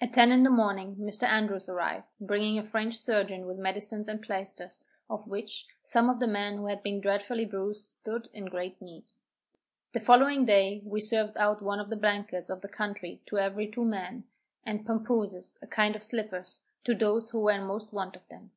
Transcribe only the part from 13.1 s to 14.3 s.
to every two men,